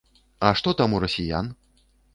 А 0.47 0.49
што 0.61 0.73
там 0.81 0.97
у 0.99 1.03
расіян? 1.07 1.55